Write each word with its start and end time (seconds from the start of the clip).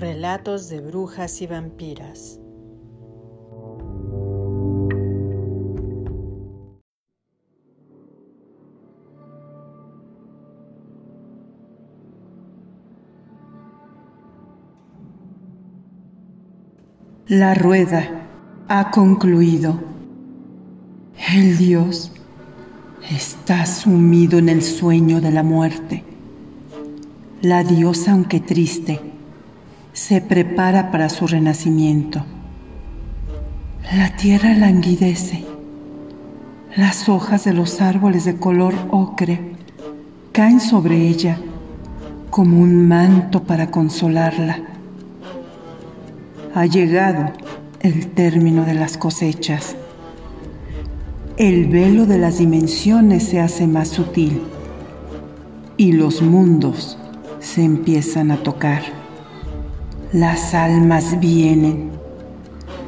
Relatos 0.00 0.68
de 0.68 0.80
brujas 0.80 1.42
y 1.42 1.48
vampiras. 1.48 2.38
La 17.26 17.54
rueda 17.54 18.08
ha 18.68 18.92
concluido. 18.92 19.80
El 21.34 21.58
Dios 21.58 22.12
está 23.10 23.66
sumido 23.66 24.38
en 24.38 24.48
el 24.48 24.62
sueño 24.62 25.20
de 25.20 25.32
la 25.32 25.42
muerte. 25.42 26.04
La 27.42 27.64
diosa, 27.64 28.12
aunque 28.12 28.38
triste, 28.38 29.17
se 29.98 30.20
prepara 30.20 30.92
para 30.92 31.08
su 31.08 31.26
renacimiento. 31.26 32.24
La 33.92 34.14
tierra 34.14 34.54
languidece. 34.54 35.44
Las 36.76 37.08
hojas 37.08 37.44
de 37.44 37.52
los 37.52 37.80
árboles 37.80 38.24
de 38.24 38.36
color 38.36 38.74
ocre 38.90 39.56
caen 40.30 40.60
sobre 40.60 41.08
ella 41.08 41.40
como 42.30 42.60
un 42.60 42.86
manto 42.86 43.42
para 43.42 43.72
consolarla. 43.72 44.60
Ha 46.54 46.64
llegado 46.66 47.32
el 47.80 48.06
término 48.06 48.64
de 48.64 48.74
las 48.74 48.96
cosechas. 48.96 49.74
El 51.36 51.66
velo 51.66 52.06
de 52.06 52.18
las 52.18 52.38
dimensiones 52.38 53.24
se 53.24 53.40
hace 53.40 53.66
más 53.66 53.88
sutil 53.88 54.42
y 55.76 55.90
los 55.90 56.22
mundos 56.22 56.96
se 57.40 57.64
empiezan 57.64 58.30
a 58.30 58.36
tocar. 58.36 58.97
Las 60.12 60.54
almas 60.54 61.20
vienen, 61.20 61.90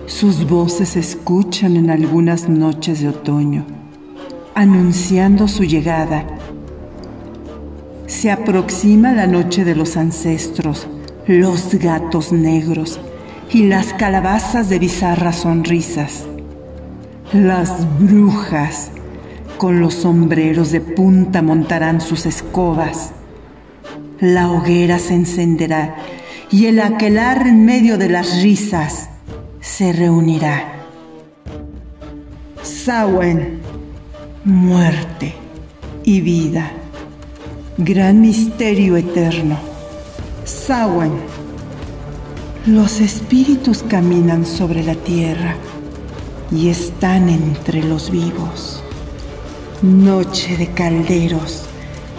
sus 0.07 0.49
voces 0.49 0.89
se 0.89 1.01
escuchan 1.01 1.77
en 1.77 1.91
algunas 1.91 2.49
noches 2.49 3.03
de 3.03 3.09
otoño, 3.09 3.67
anunciando 4.55 5.47
su 5.47 5.65
llegada. 5.65 6.25
Se 8.07 8.31
aproxima 8.31 9.13
la 9.13 9.27
noche 9.27 9.67
de 9.67 9.75
los 9.75 9.99
ancestros, 9.99 10.89
los 11.27 11.75
gatos 11.75 12.33
negros 12.33 12.99
y 13.53 13.67
las 13.67 13.93
calabazas 13.93 14.71
de 14.71 14.79
bizarras 14.79 15.41
sonrisas. 15.41 16.25
Las 17.35 17.87
brujas 17.99 18.93
con 19.59 19.79
los 19.79 19.93
sombreros 19.93 20.73
de 20.73 20.81
punta 20.81 21.43
montarán 21.43 22.01
sus 22.01 22.25
escobas. 22.25 23.13
La 24.21 24.51
hoguera 24.51 24.99
se 24.99 25.13
encenderá 25.13 25.97
y 26.53 26.67
el 26.67 26.81
aquelar 26.81 27.47
en 27.47 27.65
medio 27.65 27.97
de 27.97 28.09
las 28.09 28.43
risas 28.43 29.09
se 29.61 29.93
reunirá. 29.93 30.73
Sawen, 32.63 33.61
muerte 34.45 35.35
y 36.05 36.21
vida, 36.21 36.73
gran 37.79 38.21
misterio 38.21 38.97
eterno. 38.97 39.59
Sawen, 40.45 41.13
los 42.67 43.01
espíritus 43.01 43.85
caminan 43.85 44.45
sobre 44.45 44.83
la 44.83 44.97
tierra 44.97 45.55
y 46.51 46.69
están 46.69 47.29
entre 47.29 47.85
los 47.85 48.11
vivos. 48.11 48.83
Noche 49.83 50.57
de 50.57 50.67
calderos, 50.73 51.63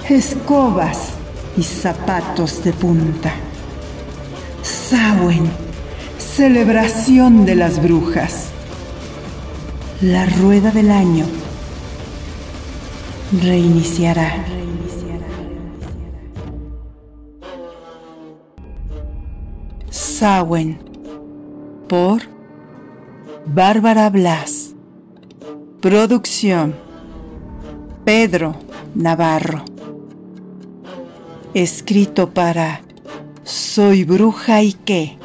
escobas 0.09 1.09
y 1.57 1.63
zapatos 1.63 2.63
de 2.63 2.71
punta. 2.71 3.33
Sawen, 4.91 5.49
celebración 6.17 7.45
de 7.45 7.55
las 7.55 7.81
brujas. 7.81 8.49
La 10.01 10.25
rueda 10.25 10.69
del 10.71 10.91
año 10.91 11.23
reiniciará. 13.41 14.43
Sawen 19.89 20.77
por 21.87 22.23
Bárbara 23.45 24.09
Blas. 24.09 24.73
Producción 25.79 26.75
Pedro 28.03 28.57
Navarro. 28.93 29.63
Escrito 31.53 32.31
para 32.31 32.81
Soy 33.51 34.05
bruja 34.05 34.63
y 34.63 34.71
qué. 34.71 35.17